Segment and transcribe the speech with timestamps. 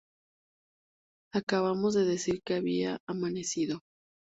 [1.31, 3.83] acabamos de decir que había amanecido